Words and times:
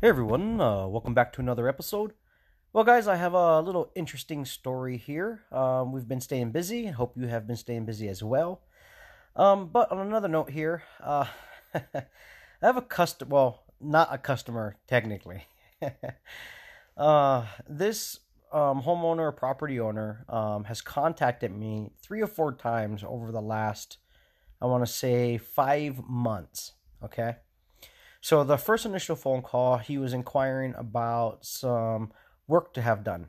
Hey 0.00 0.10
everyone, 0.10 0.60
uh, 0.60 0.86
welcome 0.86 1.12
back 1.12 1.32
to 1.32 1.40
another 1.40 1.68
episode. 1.68 2.12
Well, 2.72 2.84
guys, 2.84 3.08
I 3.08 3.16
have 3.16 3.34
a 3.34 3.60
little 3.60 3.90
interesting 3.96 4.44
story 4.44 4.96
here. 4.96 5.42
Um, 5.50 5.90
we've 5.90 6.06
been 6.06 6.20
staying 6.20 6.52
busy. 6.52 6.86
Hope 6.86 7.16
you 7.16 7.26
have 7.26 7.48
been 7.48 7.56
staying 7.56 7.84
busy 7.84 8.06
as 8.06 8.22
well. 8.22 8.60
Um, 9.34 9.70
but 9.72 9.90
on 9.90 9.98
another 9.98 10.28
note 10.28 10.50
here, 10.50 10.84
uh, 11.02 11.24
I 11.74 12.04
have 12.62 12.76
a 12.76 12.82
customer. 12.82 13.28
Well, 13.28 13.64
not 13.80 14.14
a 14.14 14.18
customer 14.18 14.76
technically. 14.86 15.48
uh, 16.96 17.46
this 17.68 18.20
um, 18.52 18.82
homeowner 18.82 19.22
or 19.22 19.32
property 19.32 19.80
owner 19.80 20.24
um, 20.28 20.62
has 20.64 20.80
contacted 20.80 21.50
me 21.50 21.90
three 22.00 22.20
or 22.20 22.28
four 22.28 22.52
times 22.52 23.02
over 23.04 23.32
the 23.32 23.42
last, 23.42 23.98
I 24.62 24.66
want 24.66 24.86
to 24.86 24.92
say, 24.92 25.38
five 25.38 26.08
months. 26.08 26.74
Okay. 27.02 27.34
So 28.20 28.44
the 28.44 28.58
first 28.58 28.84
initial 28.84 29.16
phone 29.16 29.42
call, 29.42 29.78
he 29.78 29.98
was 29.98 30.12
inquiring 30.12 30.74
about 30.76 31.44
some 31.44 32.12
work 32.46 32.74
to 32.74 32.82
have 32.82 33.04
done, 33.04 33.28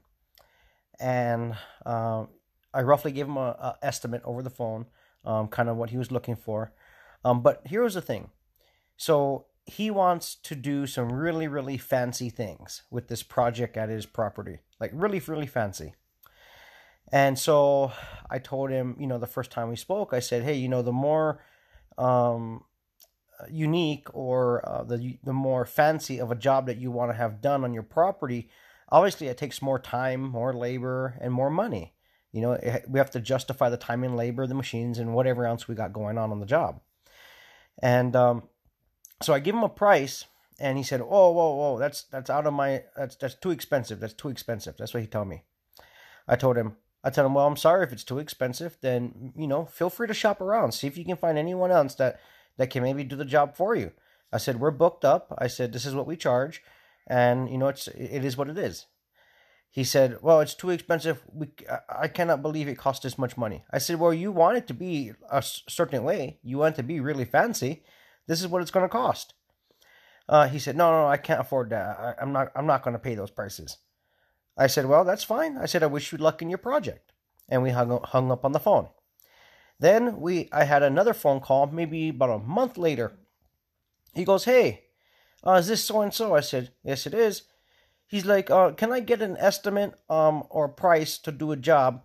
and 1.00 1.56
um, 1.86 2.30
I 2.74 2.82
roughly 2.82 3.12
gave 3.12 3.28
him 3.28 3.38
a, 3.38 3.52
a, 3.60 3.78
estimate 3.84 4.22
over 4.26 4.42
the 4.42 4.50
phone, 4.50 4.88
um, 5.24 5.48
kind 5.48 5.70
of 5.70 5.78
what 5.78 5.92
he 5.92 5.98
was 5.98 6.12
looking 6.12 6.36
for. 6.36 6.74
Um, 7.24 7.42
but 7.42 7.62
here 7.68 7.84
was 7.84 7.94
the 7.94 8.02
thing: 8.02 8.32
so 8.98 9.46
he 9.66 9.92
wants 9.92 10.36
to 10.36 10.56
do 10.56 10.88
some 10.88 11.12
really 11.12 11.48
really 11.48 11.78
fancy 11.78 12.30
things 12.30 12.84
with 12.90 13.08
this 13.08 13.22
project 13.22 13.78
at 13.78 13.90
his 13.90 14.06
property, 14.08 14.60
like 14.80 14.92
really 14.94 15.20
really 15.20 15.48
fancy. 15.48 15.94
And 17.12 17.38
so 17.40 17.92
I 18.30 18.40
told 18.40 18.70
him, 18.70 18.96
you 19.00 19.08
know, 19.08 19.18
the 19.18 19.28
first 19.28 19.52
time 19.52 19.70
we 19.70 19.76
spoke, 19.76 20.14
I 20.14 20.20
said, 20.20 20.44
hey, 20.44 20.56
you 20.56 20.70
know, 20.70 20.82
the 20.82 20.92
more 20.92 21.42
um, 21.98 22.64
unique 23.50 24.08
or 24.14 24.68
uh, 24.68 24.84
the 24.84 25.18
the 25.24 25.34
more 25.34 25.66
fancy 25.66 26.20
of 26.20 26.32
a 26.32 26.36
job 26.36 26.66
that 26.66 26.78
you 26.78 26.92
want 26.92 27.12
to 27.12 27.18
have 27.18 27.42
done 27.42 27.64
on 27.64 27.74
your 27.74 27.84
property, 27.84 28.50
obviously 28.90 29.28
it 29.28 29.38
takes 29.38 29.62
more 29.62 29.80
time, 29.80 30.22
more 30.22 30.54
labor, 30.54 31.18
and 31.22 31.34
more 31.34 31.50
money. 31.50 31.94
You 32.32 32.42
know, 32.42 32.52
it, 32.54 32.86
we 32.88 33.00
have 33.00 33.12
to 33.12 33.20
justify 33.20 33.70
the 33.70 33.78
time 33.78 34.04
and 34.04 34.16
labor, 34.16 34.46
the 34.46 34.54
machines, 34.54 35.00
and 35.00 35.14
whatever 35.14 35.46
else 35.46 35.68
we 35.68 35.76
got 35.76 35.94
going 35.94 36.18
on 36.18 36.32
on 36.32 36.40
the 36.40 36.46
job. 36.46 36.82
And 37.82 38.16
um, 38.16 38.44
so 39.22 39.34
I 39.34 39.40
give 39.40 39.56
him 39.56 39.64
a 39.64 39.70
price, 39.70 40.26
and 40.60 40.78
he 40.78 40.84
said, 40.84 41.02
"Oh, 41.02 41.32
whoa, 41.32 41.56
whoa, 41.56 41.80
that's 41.80 42.04
that's 42.04 42.30
out 42.30 42.46
of 42.46 42.54
my 42.54 42.84
that's 42.96 43.16
that's 43.16 43.36
too 43.36 43.52
expensive. 43.52 44.00
That's 44.00 44.14
too 44.14 44.30
expensive." 44.30 44.76
That's 44.78 44.94
what 44.94 45.02
he 45.02 45.08
told 45.08 45.28
me. 45.28 45.44
I 46.28 46.36
told 46.36 46.58
him, 46.58 46.76
I 47.04 47.10
told 47.10 47.26
him, 47.26 47.34
"Well, 47.34 47.48
I'm 47.48 47.58
sorry 47.58 47.84
if 47.84 47.94
it's 47.94 48.04
too 48.04 48.20
expensive. 48.20 48.78
Then 48.82 49.34
you 49.36 49.48
know, 49.48 49.66
feel 49.66 49.90
free 49.90 50.08
to 50.08 50.14
shop 50.14 50.42
around, 50.42 50.74
see 50.74 50.88
if 50.88 50.98
you 50.98 51.06
can 51.06 51.18
find 51.18 51.38
anyone 51.38 51.72
else 51.72 51.96
that." 51.96 52.20
That 52.60 52.70
can 52.70 52.84
maybe 52.84 53.06
do 53.06 53.16
the 53.16 53.26
job 53.26 53.56
for 53.56 53.74
you. 53.74 53.94
I 54.32 54.38
said, 54.38 54.60
we're 54.60 54.70
booked 54.70 55.06
up. 55.06 55.34
I 55.38 55.48
said, 55.48 55.72
this 55.72 55.86
is 55.86 55.96
what 55.96 56.06
we 56.06 56.18
charge. 56.18 56.62
And, 57.08 57.50
you 57.50 57.58
know, 57.58 57.70
it's, 57.70 57.88
it 57.88 58.24
is 58.24 58.38
what 58.38 58.50
it 58.50 58.58
is. 58.58 58.86
He 59.72 59.84
said, 59.84 60.18
well, 60.22 60.42
it's 60.42 60.56
too 60.56 60.70
expensive. 60.70 61.22
We, 61.32 61.48
I 61.90 62.10
cannot 62.10 62.42
believe 62.42 62.68
it 62.68 62.78
cost 62.78 63.04
this 63.04 63.18
much 63.18 63.38
money. 63.38 63.64
I 63.72 63.78
said, 63.78 64.00
well, 64.00 64.14
you 64.14 64.32
want 64.32 64.58
it 64.58 64.68
to 64.68 64.74
be 64.74 65.14
a 65.32 65.42
certain 65.42 66.04
way. 66.04 66.40
You 66.44 66.58
want 66.58 66.76
it 66.76 66.82
to 66.82 66.84
be 66.84 67.00
really 67.00 67.26
fancy. 67.26 67.84
This 68.28 68.42
is 68.42 68.48
what 68.48 68.62
it's 68.62 68.72
going 68.72 68.86
to 68.86 68.90
cost. 68.90 69.36
Uh, 70.28 70.48
he 70.48 70.60
said, 70.60 70.76
no, 70.76 70.92
no, 70.92 71.08
I 71.08 71.18
can't 71.18 71.40
afford 71.40 71.70
that. 71.70 71.98
I, 71.98 72.14
I'm 72.22 72.34
not, 72.34 72.52
I'm 72.56 72.68
not 72.68 72.84
going 72.84 72.94
to 72.94 73.00
pay 73.00 73.16
those 73.16 73.32
prices. 73.32 73.78
I 74.58 74.68
said, 74.68 74.86
well, 74.86 75.06
that's 75.06 75.24
fine. 75.24 75.58
I 75.58 75.66
said, 75.66 75.82
I 75.82 75.88
wish 75.88 76.12
you 76.12 76.18
luck 76.18 76.42
in 76.42 76.50
your 76.50 76.60
project. 76.60 77.14
And 77.48 77.64
we 77.64 77.72
hung, 77.72 78.00
hung 78.04 78.32
up 78.32 78.44
on 78.44 78.52
the 78.52 78.60
phone. 78.60 78.90
Then 79.80 80.20
we 80.20 80.50
I 80.52 80.66
had 80.66 80.84
another 80.84 81.14
phone 81.14 81.40
call, 81.40 81.68
maybe 81.68 82.10
about 82.10 82.30
a 82.30 82.40
month 82.40 82.78
later. 82.78 83.14
He 84.14 84.26
goes, 84.26 84.46
Hey, 84.46 84.86
uh, 85.46 85.54
is 85.54 85.68
this 85.68 85.84
so 85.84 86.02
and 86.02 86.14
so? 86.14 86.36
I 86.36 86.42
said, 86.42 86.72
Yes, 86.84 87.06
it 87.06 87.14
is. 87.14 87.44
He's 88.08 88.26
like, 88.26 88.50
uh, 88.50 88.72
Can 88.72 88.92
I 88.92 89.00
get 89.00 89.22
an 89.22 89.38
estimate 89.38 89.94
um, 90.10 90.44
or 90.50 90.68
price 90.68 91.18
to 91.20 91.32
do 91.32 91.52
a 91.52 91.58
job? 91.58 92.04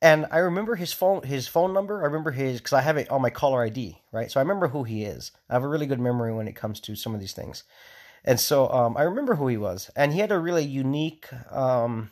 And 0.00 0.26
I 0.30 0.38
remember 0.38 0.76
his 0.76 0.92
phone 0.92 1.22
his 1.24 1.48
phone 1.48 1.72
number. 1.72 2.02
I 2.02 2.06
remember 2.06 2.30
his 2.30 2.60
because 2.60 2.72
I 2.72 2.82
have 2.82 2.96
it 2.96 3.10
on 3.10 3.22
my 3.22 3.30
caller 3.30 3.64
ID, 3.64 4.00
right? 4.12 4.30
So 4.30 4.38
I 4.38 4.42
remember 4.42 4.68
who 4.68 4.84
he 4.84 5.04
is. 5.04 5.32
I 5.50 5.54
have 5.54 5.64
a 5.64 5.68
really 5.68 5.86
good 5.86 6.00
memory 6.00 6.32
when 6.32 6.46
it 6.46 6.54
comes 6.56 6.78
to 6.80 6.94
some 6.94 7.14
of 7.14 7.20
these 7.20 7.32
things. 7.32 7.64
And 8.24 8.38
so 8.38 8.68
um, 8.70 8.96
I 8.96 9.02
remember 9.02 9.36
who 9.36 9.48
he 9.48 9.56
was, 9.56 9.90
and 9.96 10.12
he 10.12 10.20
had 10.20 10.32
a 10.32 10.38
really 10.38 10.64
unique 10.64 11.28
um, 11.50 12.10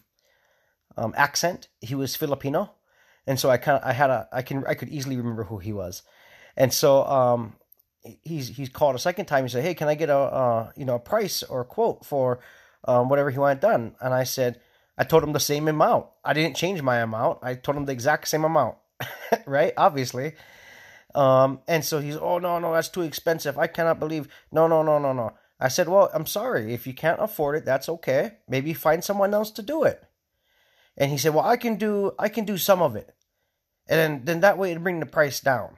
um, 0.97 1.14
accent. 1.16 1.68
He 1.80 1.94
was 1.94 2.16
Filipino, 2.16 2.72
and 3.26 3.38
so 3.38 3.50
I 3.50 3.56
kind 3.56 3.81
I 3.84 3.92
had 3.92 4.10
a 4.10 4.28
I 4.32 4.42
can 4.42 4.64
I 4.66 4.75
could 4.75 4.88
easily 4.88 5.16
remember 5.16 5.44
who 5.44 5.59
he 5.59 5.72
was, 5.72 6.03
and 6.56 6.72
so 6.72 7.04
um 7.04 7.56
he's 8.22 8.48
he's 8.48 8.69
called 8.69 8.94
a 8.94 8.98
second 8.98 9.26
time. 9.26 9.44
He 9.44 9.50
said, 9.50 9.64
"Hey, 9.64 9.75
can 9.75 9.88
I 9.88 9.94
get 9.94 10.10
a 10.10 10.16
uh, 10.16 10.70
you 10.76 10.84
know 10.84 10.97
a 10.97 11.00
price 11.00 11.42
or 11.42 11.62
a 11.62 11.65
quote 11.65 12.04
for 12.04 12.41
um, 12.84 13.09
whatever 13.09 13.31
he 13.31 13.38
wanted 13.38 13.60
done?" 13.60 13.94
And 14.00 14.15
I 14.15 14.25
said, 14.25 14.60
I 14.98 15.04
told 15.04 15.22
him 15.22 15.32
the 15.32 15.41
same 15.41 15.69
amount. 15.69 16.06
I 16.25 16.32
didn't 16.32 16.56
change 16.56 16.82
my 16.82 16.98
amount. 16.98 17.38
I 17.42 17.54
told 17.54 17.76
him 17.76 17.84
the 17.84 17.92
exact 17.92 18.28
same 18.28 18.44
amount, 18.44 18.76
right? 19.47 19.72
Obviously. 19.76 20.34
Um, 21.15 21.60
and 21.66 21.82
so 21.82 22.00
he's, 22.00 22.16
oh 22.16 22.38
no 22.38 22.59
no 22.59 22.75
that's 22.75 22.88
too 22.88 23.03
expensive. 23.03 23.59
I 23.59 23.66
cannot 23.66 23.98
believe. 23.98 24.28
No 24.53 24.66
no 24.66 24.82
no 24.82 24.98
no 24.98 25.12
no. 25.12 25.32
I 25.59 25.69
said, 25.69 25.88
well, 25.88 26.10
I'm 26.12 26.26
sorry 26.26 26.75
if 26.75 26.86
you 26.86 26.92
can't 26.92 27.22
afford 27.22 27.56
it. 27.56 27.65
That's 27.65 27.88
okay. 27.88 28.32
Maybe 28.47 28.75
find 28.75 29.03
someone 29.03 29.32
else 29.32 29.50
to 29.53 29.62
do 29.62 29.84
it. 29.84 30.04
And 30.98 31.10
he 31.10 31.16
said, 31.16 31.34
well, 31.34 31.47
I 31.47 31.56
can 31.56 31.76
do 31.76 32.12
I 32.19 32.28
can 32.28 32.44
do 32.44 32.59
some 32.59 32.82
of 32.82 32.97
it 32.97 33.16
and 33.88 34.26
then, 34.26 34.41
that 34.41 34.58
way 34.58 34.70
it'd 34.70 34.82
bring 34.82 35.00
the 35.00 35.06
price 35.06 35.41
down. 35.41 35.76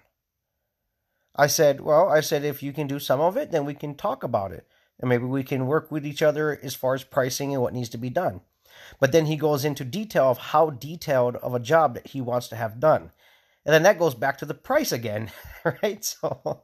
I 1.37 1.47
said, 1.47 1.81
well, 1.81 2.09
I 2.09 2.21
said 2.21 2.45
if 2.45 2.63
you 2.63 2.73
can 2.73 2.87
do 2.87 2.99
some 2.99 3.21
of 3.21 3.37
it, 3.37 3.51
then 3.51 3.65
we 3.65 3.75
can 3.75 3.95
talk 3.95 4.23
about 4.23 4.53
it, 4.53 4.67
and 4.99 5.09
maybe 5.09 5.25
we 5.25 5.45
can 5.45 5.67
work 5.67 5.91
with 5.91 6.07
each 6.07 6.23
other 6.23 6.59
as 6.63 6.75
far 6.75 6.95
as 6.95 7.05
pricing 7.05 7.53
and 7.53 7.63
what 7.63 7.75
needs 7.75 7.89
to 7.91 7.99
be 7.99 8.11
done. 8.11 8.41
But 8.99 9.13
then 9.13 9.27
he 9.27 9.37
goes 9.37 9.65
into 9.65 9.85
detail 9.85 10.31
of 10.31 10.39
how 10.39 10.71
detailed 10.71 11.37
of 11.37 11.55
a 11.55 11.61
job 11.61 11.95
that 11.95 12.09
he 12.09 12.21
wants 12.21 12.49
to 12.49 12.57
have 12.57 12.81
done, 12.81 13.13
and 13.65 13.75
then 13.75 13.83
that 13.83 13.99
goes 13.99 14.15
back 14.15 14.39
to 14.39 14.47
the 14.47 14.55
price 14.55 14.93
again, 14.93 15.31
right? 15.83 16.05
So 16.05 16.63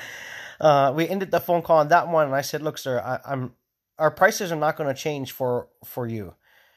uh, 0.60 0.92
we 0.94 1.08
ended 1.08 1.30
the 1.30 1.40
phone 1.40 1.62
call 1.62 1.78
on 1.78 1.88
that 1.88 2.08
one, 2.08 2.26
and 2.26 2.34
I 2.34 2.42
said, 2.42 2.62
look, 2.62 2.78
sir, 2.78 3.00
I, 3.00 3.32
I'm 3.32 3.54
our 3.98 4.10
prices 4.10 4.50
are 4.50 4.56
not 4.56 4.76
going 4.76 4.92
to 4.92 5.00
change 5.00 5.32
for 5.32 5.68
for 5.84 6.06
you. 6.06 6.34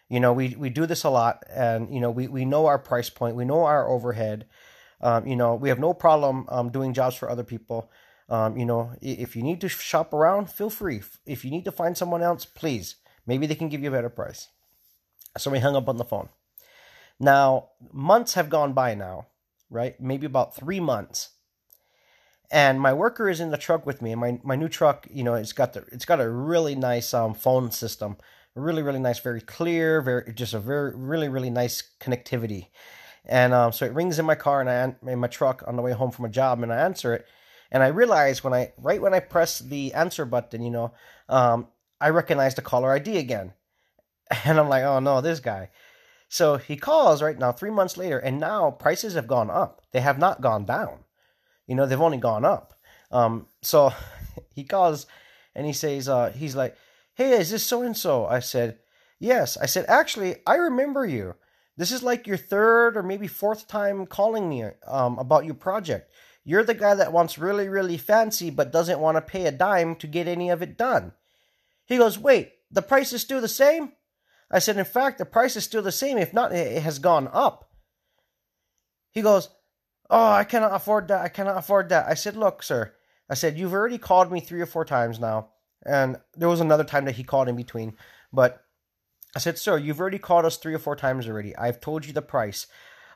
You 0.09 0.19
know, 0.19 0.31
we, 0.33 0.55
we 0.57 0.69
do 0.69 0.85
this 0.85 1.03
a 1.03 1.09
lot 1.09 1.43
and, 1.49 1.93
you 1.93 1.99
know, 1.99 2.11
we, 2.11 2.27
we 2.27 2.45
know 2.45 2.65
our 2.65 2.79
price 2.79 3.09
point, 3.09 3.35
we 3.35 3.45
know 3.45 3.63
our 3.63 3.89
overhead. 3.89 4.45
Um, 5.01 5.27
you 5.27 5.35
know, 5.35 5.55
we 5.55 5.69
have 5.69 5.79
no 5.79 5.93
problem 5.93 6.45
um, 6.49 6.69
doing 6.69 6.93
jobs 6.93 7.15
for 7.15 7.29
other 7.29 7.43
people. 7.43 7.91
Um, 8.29 8.57
you 8.57 8.65
know, 8.65 8.93
if 9.01 9.35
you 9.35 9.43
need 9.43 9.61
to 9.61 9.69
shop 9.69 10.13
around, 10.13 10.49
feel 10.49 10.69
free. 10.69 11.01
If 11.25 11.45
you 11.45 11.51
need 11.51 11.65
to 11.65 11.71
find 11.71 11.97
someone 11.97 12.23
else, 12.23 12.45
please. 12.45 12.95
Maybe 13.25 13.45
they 13.45 13.55
can 13.55 13.69
give 13.69 13.81
you 13.81 13.89
a 13.89 13.91
better 13.91 14.09
price. 14.09 14.47
So 15.37 15.51
we 15.51 15.59
hung 15.59 15.75
up 15.75 15.87
on 15.87 15.97
the 15.97 16.05
phone. 16.05 16.29
Now, 17.19 17.69
months 17.91 18.33
have 18.35 18.49
gone 18.49 18.73
by 18.73 18.95
now, 18.95 19.27
right? 19.69 19.99
Maybe 19.99 20.25
about 20.25 20.55
three 20.55 20.79
months. 20.79 21.29
And 22.49 22.79
my 22.79 22.93
worker 22.93 23.29
is 23.29 23.39
in 23.39 23.51
the 23.51 23.57
truck 23.57 23.85
with 23.85 24.01
me, 24.01 24.13
and 24.13 24.21
my, 24.21 24.39
my 24.41 24.55
new 24.55 24.69
truck, 24.69 25.05
you 25.11 25.23
know, 25.23 25.33
it's 25.33 25.51
got 25.51 25.73
the 25.73 25.83
it's 25.91 26.05
got 26.05 26.21
a 26.21 26.29
really 26.29 26.75
nice 26.75 27.13
um, 27.13 27.33
phone 27.33 27.71
system 27.71 28.15
really 28.57 28.81
really 28.81 28.99
nice 28.99 29.19
very 29.19 29.41
clear 29.41 30.01
very 30.01 30.33
just 30.33 30.53
a 30.53 30.59
very 30.59 30.95
really 30.95 31.29
really 31.29 31.49
nice 31.49 31.83
connectivity. 31.99 32.67
And 33.25 33.53
um, 33.53 33.73
so 33.73 33.85
it 33.85 33.93
rings 33.93 34.19
in 34.19 34.25
my 34.25 34.35
car 34.35 34.61
and 34.61 34.69
I 34.69 35.11
in 35.11 35.19
my 35.19 35.27
truck 35.27 35.63
on 35.67 35.75
the 35.75 35.81
way 35.81 35.91
home 35.91 36.11
from 36.11 36.25
a 36.25 36.29
job 36.29 36.63
and 36.63 36.71
I 36.71 36.77
answer 36.77 37.13
it. 37.13 37.25
And 37.71 37.83
I 37.83 37.87
realize 37.87 38.43
when 38.43 38.53
I 38.53 38.73
right 38.77 39.01
when 39.01 39.13
I 39.13 39.19
press 39.19 39.59
the 39.59 39.93
answer 39.93 40.25
button 40.25 40.61
you 40.61 40.71
know 40.71 40.93
um, 41.29 41.67
I 41.99 42.09
recognize 42.09 42.55
the 42.55 42.61
caller 42.61 42.91
ID 42.91 43.17
again. 43.17 43.53
And 44.43 44.59
I'm 44.59 44.69
like 44.69 44.83
oh 44.83 44.99
no 44.99 45.21
this 45.21 45.39
guy. 45.39 45.69
So 46.29 46.57
he 46.57 46.75
calls 46.75 47.21
right 47.21 47.37
now 47.37 47.51
three 47.51 47.69
months 47.69 47.95
later 47.95 48.19
and 48.19 48.39
now 48.39 48.71
prices 48.71 49.13
have 49.13 49.27
gone 49.27 49.49
up. 49.49 49.81
They 49.91 50.01
have 50.01 50.19
not 50.19 50.41
gone 50.41 50.65
down. 50.65 51.05
You 51.67 51.75
know 51.75 51.85
they've 51.85 52.01
only 52.01 52.17
gone 52.17 52.45
up. 52.45 52.73
Um, 53.11 53.47
so 53.61 53.93
he 54.55 54.63
calls 54.63 55.05
and 55.55 55.65
he 55.65 55.73
says 55.73 56.07
uh, 56.07 56.31
he's 56.31 56.55
like 56.55 56.77
Hey, 57.17 57.31
is 57.31 57.49
this 57.49 57.65
so 57.65 57.81
and 57.81 57.97
so? 57.97 58.27
I 58.27 58.39
said, 58.39 58.77
Yes. 59.19 59.57
I 59.57 59.65
said, 59.65 59.85
Actually, 59.87 60.35
I 60.45 60.55
remember 60.57 61.03
you. 61.03 61.33
This 61.75 61.91
is 61.91 62.03
like 62.03 62.27
your 62.27 62.37
third 62.37 62.95
or 62.95 63.01
maybe 63.01 63.25
fourth 63.25 63.67
time 63.67 64.05
calling 64.05 64.47
me 64.47 64.65
um, 64.85 65.17
about 65.17 65.43
your 65.43 65.55
project. 65.55 66.11
You're 66.43 66.63
the 66.63 66.75
guy 66.75 66.93
that 66.93 67.11
wants 67.11 67.39
really, 67.39 67.69
really 67.69 67.97
fancy 67.97 68.51
but 68.51 68.71
doesn't 68.71 68.99
want 68.99 69.17
to 69.17 69.21
pay 69.21 69.47
a 69.47 69.51
dime 69.51 69.95
to 69.95 70.05
get 70.05 70.27
any 70.27 70.51
of 70.51 70.61
it 70.61 70.77
done. 70.77 71.13
He 71.87 71.97
goes, 71.97 72.19
Wait, 72.19 72.51
the 72.69 72.83
price 72.83 73.11
is 73.11 73.23
still 73.23 73.41
the 73.41 73.47
same? 73.47 73.93
I 74.51 74.59
said, 74.59 74.77
In 74.77 74.85
fact, 74.85 75.17
the 75.17 75.25
price 75.25 75.55
is 75.55 75.63
still 75.63 75.81
the 75.81 75.91
same. 75.91 76.19
If 76.19 76.35
not, 76.35 76.51
it 76.51 76.83
has 76.83 76.99
gone 76.99 77.29
up. 77.33 77.71
He 79.09 79.23
goes, 79.23 79.49
Oh, 80.07 80.33
I 80.33 80.43
cannot 80.43 80.75
afford 80.75 81.07
that. 81.07 81.21
I 81.25 81.29
cannot 81.29 81.57
afford 81.57 81.89
that. 81.89 82.07
I 82.07 82.13
said, 82.13 82.37
Look, 82.37 82.61
sir, 82.61 82.93
I 83.27 83.33
said, 83.33 83.57
You've 83.57 83.73
already 83.73 83.97
called 83.97 84.31
me 84.31 84.39
three 84.39 84.61
or 84.61 84.67
four 84.67 84.85
times 84.85 85.19
now. 85.19 85.49
And 85.87 86.17
there 86.35 86.49
was 86.49 86.59
another 86.61 86.83
time 86.83 87.05
that 87.05 87.15
he 87.15 87.23
called 87.23 87.47
in 87.49 87.55
between. 87.55 87.95
But 88.33 88.63
I 89.35 89.39
said, 89.39 89.57
Sir, 89.57 89.77
you've 89.77 89.99
already 89.99 90.19
called 90.19 90.45
us 90.45 90.57
three 90.57 90.73
or 90.73 90.79
four 90.79 90.95
times 90.95 91.27
already. 91.27 91.55
I've 91.55 91.79
told 91.79 92.05
you 92.05 92.13
the 92.13 92.21
price. 92.21 92.67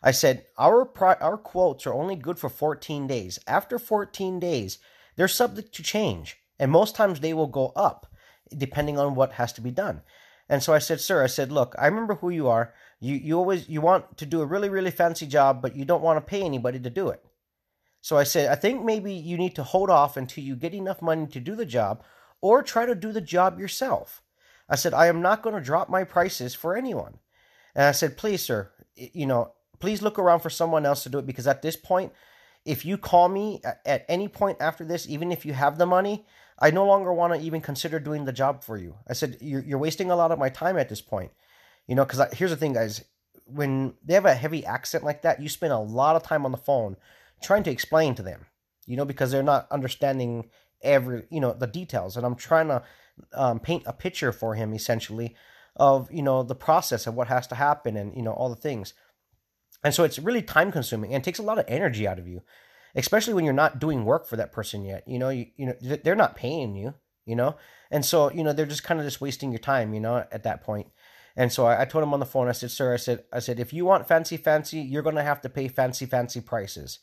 I 0.03 0.11
said, 0.11 0.45
Our, 0.57 0.85
pri- 0.85 1.17
our 1.21 1.37
quotes 1.37 1.85
are 1.85 1.93
only 1.93 2.15
good 2.15 2.39
for 2.39 2.49
14 2.49 3.07
days. 3.07 3.39
After 3.47 3.77
14 3.79 4.39
days, 4.39 4.79
they're 5.15 5.27
subject 5.27 5.73
to 5.75 5.83
change. 5.83 6.37
And 6.59 6.71
most 6.71 6.95
times 6.95 7.19
they 7.19 7.33
will 7.33 7.47
go 7.47 7.73
up. 7.75 8.07
depending 8.57 8.99
on 8.99 9.15
what 9.15 9.33
has 9.33 9.53
to 9.53 9.61
be 9.61 9.71
done. 9.71 10.01
And 10.49 10.61
so 10.61 10.73
I 10.73 10.79
said, 10.79 10.99
"Sir, 10.99 11.23
I 11.23 11.27
said, 11.27 11.51
look, 11.51 11.75
I 11.79 11.87
remember 11.87 12.15
who 12.15 12.29
you 12.29 12.47
are. 12.49 12.73
You 12.99 13.15
you 13.15 13.37
always 13.37 13.69
you 13.69 13.81
want 13.81 14.17
to 14.17 14.25
do 14.25 14.41
a 14.41 14.45
really 14.45 14.69
really 14.69 14.91
fancy 14.91 15.25
job, 15.25 15.61
but 15.61 15.75
you 15.75 15.85
don't 15.85 16.03
want 16.03 16.17
to 16.17 16.29
pay 16.29 16.41
anybody 16.43 16.79
to 16.79 16.89
do 16.89 17.09
it." 17.09 17.23
So 18.01 18.17
I 18.17 18.23
said, 18.25 18.49
"I 18.51 18.55
think 18.55 18.83
maybe 18.83 19.13
you 19.13 19.37
need 19.37 19.55
to 19.55 19.63
hold 19.63 19.89
off 19.89 20.17
until 20.17 20.43
you 20.43 20.55
get 20.55 20.73
enough 20.73 21.01
money 21.01 21.27
to 21.27 21.39
do 21.39 21.55
the 21.55 21.65
job 21.65 22.03
or 22.41 22.61
try 22.61 22.85
to 22.85 22.95
do 22.95 23.11
the 23.11 23.21
job 23.21 23.59
yourself." 23.59 24.21
I 24.67 24.75
said, 24.75 24.93
"I 24.93 25.07
am 25.07 25.21
not 25.21 25.41
going 25.41 25.55
to 25.55 25.61
drop 25.61 25.89
my 25.89 26.03
prices 26.03 26.55
for 26.55 26.75
anyone." 26.75 27.19
And 27.75 27.85
I 27.85 27.91
said, 27.91 28.17
"Please, 28.17 28.41
sir, 28.41 28.71
you 28.95 29.25
know, 29.25 29.53
please 29.79 30.01
look 30.01 30.19
around 30.19 30.41
for 30.41 30.49
someone 30.49 30.85
else 30.85 31.03
to 31.03 31.09
do 31.09 31.19
it 31.19 31.25
because 31.25 31.47
at 31.47 31.61
this 31.61 31.75
point, 31.75 32.13
if 32.65 32.85
you 32.85 32.97
call 32.97 33.27
me 33.27 33.61
at 33.85 34.05
any 34.07 34.27
point 34.27 34.57
after 34.61 34.85
this, 34.85 35.09
even 35.09 35.31
if 35.31 35.45
you 35.45 35.53
have 35.53 35.77
the 35.77 35.85
money, 35.85 36.25
I 36.59 36.69
no 36.69 36.85
longer 36.85 37.11
want 37.11 37.33
to 37.33 37.39
even 37.39 37.59
consider 37.59 37.99
doing 37.99 38.25
the 38.25 38.31
job 38.31 38.63
for 38.63 38.77
you. 38.77 38.95
I 39.07 39.13
said, 39.13 39.37
you're, 39.41 39.63
you're 39.63 39.79
wasting 39.79 40.11
a 40.11 40.15
lot 40.15 40.31
of 40.31 40.37
my 40.37 40.49
time 40.49 40.77
at 40.77 40.89
this 40.89 41.01
point. 41.01 41.31
You 41.87 41.95
know, 41.95 42.05
because 42.05 42.21
here's 42.33 42.51
the 42.51 42.57
thing, 42.57 42.73
guys. 42.73 43.03
When 43.45 43.95
they 44.05 44.13
have 44.13 44.25
a 44.25 44.35
heavy 44.35 44.63
accent 44.65 45.03
like 45.03 45.23
that, 45.23 45.41
you 45.41 45.49
spend 45.49 45.73
a 45.73 45.79
lot 45.79 46.15
of 46.15 46.23
time 46.23 46.45
on 46.45 46.51
the 46.51 46.57
phone 46.57 46.95
trying 47.41 47.63
to 47.63 47.71
explain 47.71 48.13
to 48.15 48.21
them, 48.21 48.45
you 48.91 48.97
know, 48.97 49.05
because 49.05 49.31
they're 49.31 49.43
not 49.43 49.67
understanding 49.71 50.49
every, 50.81 51.23
you 51.29 51.39
know, 51.39 51.53
the 51.53 51.67
details. 51.67 52.17
And 52.17 52.25
I'm 52.25 52.35
trying 52.35 52.67
to 52.67 52.83
um, 53.33 53.59
paint 53.59 53.83
a 53.85 53.93
picture 53.93 54.31
for 54.31 54.55
him, 54.55 54.73
essentially, 54.73 55.35
of, 55.75 56.11
you 56.11 56.21
know, 56.21 56.43
the 56.43 56.55
process 56.55 57.07
of 57.07 57.15
what 57.15 57.27
has 57.27 57.47
to 57.47 57.55
happen 57.55 57.97
and, 57.97 58.15
you 58.15 58.21
know, 58.21 58.33
all 58.33 58.49
the 58.49 58.55
things. 58.55 58.93
And 59.83 59.93
so 59.93 60.03
it's 60.03 60.19
really 60.19 60.41
time 60.41 60.71
consuming 60.71 61.13
and 61.13 61.23
takes 61.23 61.39
a 61.39 61.43
lot 61.43 61.57
of 61.57 61.65
energy 61.67 62.07
out 62.07 62.19
of 62.19 62.27
you 62.27 62.41
especially 62.95 63.33
when 63.33 63.45
you're 63.45 63.53
not 63.53 63.79
doing 63.79 64.05
work 64.05 64.27
for 64.27 64.35
that 64.37 64.51
person 64.51 64.83
yet. 64.83 65.07
You 65.07 65.19
know, 65.19 65.29
you, 65.29 65.47
you 65.55 65.67
know 65.67 65.73
they're 65.81 66.15
not 66.15 66.35
paying 66.35 66.75
you. 66.75 66.93
You 67.25 67.35
know, 67.35 67.55
and 67.91 68.03
so 68.03 68.31
you 68.31 68.43
know 68.43 68.51
they're 68.51 68.65
just 68.65 68.83
kind 68.83 68.99
of 68.99 69.05
just 69.05 69.21
wasting 69.21 69.51
your 69.51 69.59
time. 69.59 69.93
You 69.93 69.99
know, 69.99 70.25
at 70.31 70.43
that 70.43 70.63
point. 70.63 70.87
And 71.35 71.51
so 71.53 71.65
I, 71.65 71.85
told 71.85 72.03
him 72.03 72.13
on 72.13 72.19
the 72.19 72.25
phone. 72.25 72.49
I 72.49 72.51
said, 72.51 72.71
"Sir, 72.71 72.93
I 72.93 72.97
said, 72.97 73.23
I 73.31 73.39
said, 73.39 73.57
if 73.57 73.71
you 73.71 73.85
want 73.85 74.05
fancy, 74.05 74.35
fancy, 74.35 74.81
you're 74.81 75.03
gonna 75.03 75.23
have 75.23 75.39
to 75.41 75.49
pay 75.49 75.69
fancy, 75.69 76.05
fancy 76.05 76.41
prices. 76.41 76.99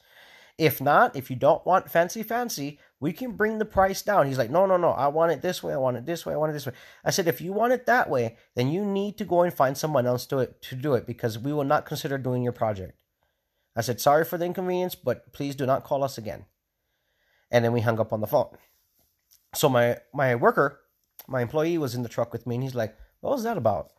If 0.58 0.80
not, 0.80 1.16
if 1.16 1.30
you 1.30 1.36
don't 1.36 1.64
want 1.64 1.90
fancy, 1.90 2.22
fancy, 2.22 2.80
we 3.00 3.12
can 3.12 3.32
bring 3.32 3.58
the 3.58 3.64
price 3.64 4.02
down." 4.02 4.26
He's 4.26 4.38
like, 4.38 4.50
"No, 4.50 4.66
no, 4.66 4.76
no. 4.76 4.90
I 4.90 5.06
want 5.06 5.32
it 5.32 5.40
this 5.40 5.62
way. 5.62 5.72
I 5.72 5.78
want 5.78 5.96
it 5.96 6.04
this 6.04 6.26
way. 6.26 6.34
I 6.34 6.36
want 6.36 6.50
it 6.50 6.54
this 6.54 6.66
way." 6.66 6.72
I 7.04 7.10
said, 7.10 7.28
"If 7.28 7.40
you 7.40 7.52
want 7.52 7.72
it 7.72 7.86
that 7.86 8.10
way, 8.10 8.36
then 8.56 8.68
you 8.68 8.84
need 8.84 9.16
to 9.18 9.24
go 9.24 9.42
and 9.42 9.54
find 9.54 9.78
someone 9.78 10.06
else 10.06 10.26
to 10.26 10.38
it 10.40 10.60
to 10.62 10.74
do 10.74 10.94
it 10.94 11.06
because 11.06 11.38
we 11.38 11.52
will 11.52 11.64
not 11.64 11.86
consider 11.86 12.18
doing 12.18 12.42
your 12.42 12.52
project." 12.52 12.98
I 13.78 13.80
said, 13.80 14.00
sorry 14.00 14.24
for 14.24 14.36
the 14.36 14.44
inconvenience, 14.44 14.96
but 14.96 15.32
please 15.32 15.54
do 15.54 15.64
not 15.64 15.84
call 15.84 16.02
us 16.02 16.18
again. 16.18 16.46
And 17.48 17.64
then 17.64 17.72
we 17.72 17.80
hung 17.80 18.00
up 18.00 18.12
on 18.12 18.20
the 18.20 18.26
phone. 18.26 18.56
So 19.54 19.68
my, 19.68 19.98
my 20.12 20.34
worker, 20.34 20.80
my 21.28 21.42
employee 21.42 21.78
was 21.78 21.94
in 21.94 22.02
the 22.02 22.08
truck 22.08 22.32
with 22.32 22.44
me 22.44 22.56
and 22.56 22.64
he's 22.64 22.74
like, 22.74 22.96
what 23.20 23.30
was 23.30 23.44
that 23.44 23.56
about? 23.56 23.92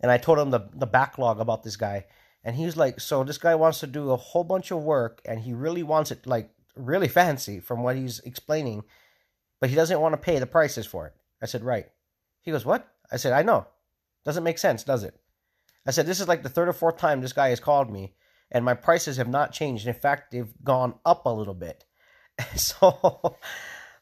And 0.00 0.10
I 0.10 0.16
told 0.16 0.38
him 0.38 0.48
the, 0.48 0.70
the 0.72 0.86
backlog 0.86 1.40
about 1.40 1.62
this 1.62 1.76
guy. 1.76 2.06
And 2.48 2.56
he 2.56 2.64
was 2.64 2.78
like, 2.78 2.98
so 2.98 3.24
this 3.24 3.36
guy 3.36 3.54
wants 3.56 3.80
to 3.80 3.86
do 3.86 4.10
a 4.10 4.16
whole 4.16 4.42
bunch 4.42 4.70
of 4.70 4.82
work 4.82 5.20
and 5.26 5.38
he 5.38 5.52
really 5.52 5.82
wants 5.82 6.10
it 6.10 6.26
like 6.26 6.48
really 6.74 7.06
fancy 7.06 7.60
from 7.60 7.82
what 7.82 7.94
he's 7.94 8.20
explaining, 8.20 8.84
but 9.60 9.68
he 9.68 9.76
doesn't 9.76 10.00
want 10.00 10.14
to 10.14 10.16
pay 10.16 10.38
the 10.38 10.46
prices 10.46 10.86
for 10.86 11.06
it. 11.06 11.12
I 11.42 11.44
said, 11.44 11.62
right. 11.62 11.84
He 12.40 12.50
goes, 12.50 12.64
what? 12.64 12.88
I 13.12 13.18
said, 13.18 13.34
I 13.34 13.42
know. 13.42 13.66
Doesn't 14.24 14.44
make 14.44 14.56
sense, 14.56 14.82
does 14.82 15.04
it? 15.04 15.14
I 15.86 15.90
said, 15.90 16.06
this 16.06 16.20
is 16.20 16.26
like 16.26 16.42
the 16.42 16.48
third 16.48 16.68
or 16.68 16.72
fourth 16.72 16.96
time 16.96 17.20
this 17.20 17.34
guy 17.34 17.50
has 17.50 17.60
called 17.60 17.92
me 17.92 18.14
and 18.50 18.64
my 18.64 18.72
prices 18.72 19.18
have 19.18 19.28
not 19.28 19.52
changed. 19.52 19.86
In 19.86 19.92
fact, 19.92 20.30
they've 20.30 20.54
gone 20.64 20.94
up 21.04 21.26
a 21.26 21.28
little 21.28 21.52
bit. 21.52 21.84
so, 22.56 23.36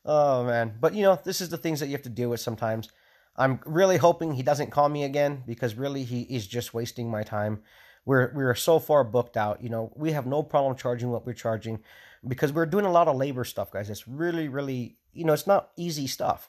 oh 0.05 0.45
man. 0.45 0.77
But 0.79 0.95
you 0.95 1.03
know, 1.03 1.19
this 1.25 1.41
is 1.41 1.49
the 1.49 1.59
things 1.59 1.81
that 1.81 1.87
you 1.87 1.95
have 1.95 2.03
to 2.03 2.11
deal 2.11 2.31
with 2.31 2.39
sometimes. 2.39 2.91
I'm 3.35 3.59
really 3.67 3.97
hoping 3.97 4.35
he 4.35 4.45
doesn't 4.45 4.71
call 4.71 4.89
me 4.89 5.03
again 5.03 5.43
because 5.49 5.75
really 5.75 6.05
he 6.05 6.23
is 6.23 6.47
just 6.47 6.73
wasting 6.73 7.11
my 7.11 7.25
time. 7.25 7.65
We're 8.07 8.33
we're 8.33 8.55
so 8.55 8.79
far 8.79 9.05
booked 9.05 9.37
out. 9.37 9.63
You 9.63 9.69
know, 9.69 9.93
we 9.95 10.13
have 10.13 10.27
no 10.27 10.43
problem 10.43 10.77
charging 10.77 11.11
what 11.11 11.27
we're 11.27 11.35
charging 11.35 11.81
because 12.27 12.53
we're 12.53 12.67
doing 12.67 12.87
a 12.87 12.93
lot 12.93 13.09
of 13.09 13.17
labor 13.17 13.45
stuff, 13.45 13.71
guys. 13.71 13.91
It's 13.91 14.09
really, 14.09 14.49
really, 14.49 14.97
you 15.13 15.25
know, 15.25 15.33
it's 15.33 15.47
not 15.47 15.71
easy 15.77 16.07
stuff. 16.07 16.49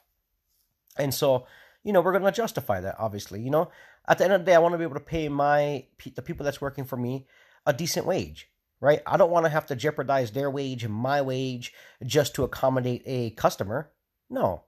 And 0.96 1.12
so, 1.12 1.46
you 1.84 1.92
know, 1.92 2.00
we're 2.00 2.12
going 2.12 2.24
to 2.24 2.32
justify 2.32 2.80
that, 2.80 2.96
obviously. 2.98 3.42
You 3.42 3.50
know, 3.50 3.70
at 4.06 4.18
the 4.18 4.24
end 4.24 4.32
of 4.32 4.40
the 4.40 4.46
day, 4.46 4.54
I 4.54 4.58
want 4.60 4.72
to 4.72 4.78
be 4.78 4.84
able 4.84 4.94
to 4.94 5.00
pay 5.00 5.28
my 5.28 5.84
the 6.14 6.22
people 6.22 6.44
that's 6.44 6.60
working 6.60 6.84
for 6.84 6.96
me 6.96 7.26
a 7.66 7.72
decent 7.72 8.06
wage, 8.06 8.50
right? 8.80 9.02
I 9.04 9.16
don't 9.16 9.30
want 9.30 9.44
to 9.46 9.50
have 9.50 9.66
to 9.66 9.76
jeopardize 9.76 10.30
their 10.30 10.50
wage 10.50 10.84
and 10.84 10.94
my 10.94 11.20
wage 11.20 11.74
just 12.06 12.34
to 12.36 12.44
accommodate 12.44 13.02
a 13.04 13.30
customer. 13.30 13.90
No. 14.30 14.62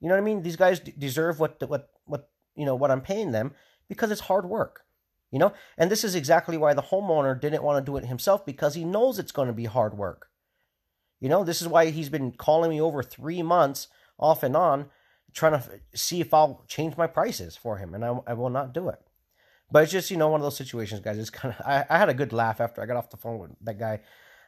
You 0.00 0.08
know 0.08 0.14
what 0.14 0.22
I 0.22 0.24
mean? 0.24 0.42
These 0.42 0.56
guys 0.56 0.80
d- 0.80 0.94
deserve 0.96 1.40
what 1.40 1.60
what 1.68 1.90
what 2.04 2.30
you 2.54 2.64
know 2.64 2.76
what 2.76 2.90
I'm 2.90 3.02
paying 3.02 3.32
them 3.32 3.52
because 3.88 4.10
it's 4.10 4.22
hard 4.22 4.46
work. 4.46 4.84
You 5.30 5.38
know? 5.38 5.52
And 5.78 5.90
this 5.90 6.04
is 6.04 6.14
exactly 6.14 6.56
why 6.56 6.74
the 6.74 6.82
homeowner 6.82 7.40
didn't 7.40 7.62
want 7.62 7.84
to 7.84 7.90
do 7.90 7.96
it 7.96 8.06
himself 8.06 8.44
because 8.44 8.74
he 8.74 8.84
knows 8.84 9.18
it's 9.18 9.32
going 9.32 9.48
to 9.48 9.54
be 9.54 9.66
hard 9.66 9.96
work. 9.96 10.28
You 11.20 11.28
know, 11.28 11.44
this 11.44 11.60
is 11.60 11.68
why 11.68 11.90
he's 11.90 12.08
been 12.08 12.32
calling 12.32 12.70
me 12.70 12.80
over 12.80 13.02
3 13.02 13.42
months 13.42 13.88
off 14.18 14.42
and 14.42 14.56
on 14.56 14.90
trying 15.32 15.52
to 15.52 15.80
see 15.94 16.20
if 16.20 16.34
I'll 16.34 16.64
change 16.66 16.96
my 16.96 17.06
prices 17.06 17.56
for 17.56 17.76
him 17.76 17.94
and 17.94 18.04
I, 18.04 18.18
I 18.26 18.34
will 18.34 18.50
not 18.50 18.74
do 18.74 18.88
it. 18.88 19.00
But 19.70 19.84
it's 19.84 19.92
just 19.92 20.10
you 20.10 20.16
know 20.16 20.28
one 20.28 20.40
of 20.40 20.44
those 20.44 20.56
situations, 20.56 21.00
guys. 21.00 21.18
It's 21.18 21.30
kind 21.30 21.54
of 21.56 21.64
I, 21.64 21.84
I 21.88 21.98
had 21.98 22.08
a 22.08 22.14
good 22.14 22.32
laugh 22.32 22.60
after 22.60 22.82
I 22.82 22.86
got 22.86 22.96
off 22.96 23.10
the 23.10 23.16
phone 23.16 23.38
with 23.38 23.52
that 23.62 23.78
guy. 23.78 24.00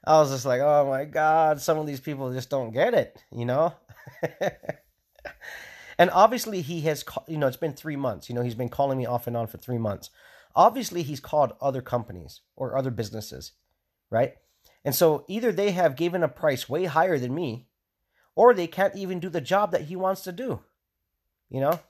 I 0.05 0.19
was 0.19 0.31
just 0.31 0.45
like, 0.45 0.61
oh 0.61 0.89
my 0.89 1.05
god, 1.05 1.61
some 1.61 1.79
of 1.79 1.87
these 1.87 2.01
people 2.01 2.33
just 2.33 2.51
don't 2.51 2.73
get 2.73 2.93
it, 2.93 3.23
you 3.31 3.45
know. 3.45 3.75
and 5.99 6.11
obviously 6.11 6.61
he 6.61 6.81
has, 6.83 7.05
you 7.29 7.39
know, 7.39 7.47
it's 7.47 7.57
been 7.57 7.73
three 7.73 7.95
months. 7.95 8.29
You 8.29 8.35
know, 8.35 8.43
he's 8.43 8.57
been 8.57 8.69
calling 8.69 8.99
me 8.99 9.07
off 9.07 9.29
and 9.29 9.37
on 9.37 9.47
for 9.47 9.59
three 9.59 9.79
months. 9.79 10.11
Obviously, 10.55 11.03
he's 11.03 11.21
called 11.21 11.55
other 11.61 11.83
companies 11.83 12.41
or 12.57 12.77
other 12.77 12.91
businesses, 12.91 13.53
right? 14.11 14.35
And 14.85 14.95
so 14.95 15.25
either 15.29 15.53
they 15.53 15.71
have 15.71 15.97
given 15.97 16.23
a 16.23 16.29
price 16.29 16.69
way 16.69 16.85
higher 16.85 17.19
than 17.19 17.35
me, 17.35 17.69
or 18.35 18.53
they 18.53 18.67
can't 18.67 18.97
even 18.97 19.21
do 19.21 19.29
the 19.29 19.41
job 19.41 19.73
that 19.73 19.83
he 19.83 19.97
wants 19.97 20.23
to 20.23 20.33
do. 20.33 20.61
You 21.49 21.61
know, 21.61 21.81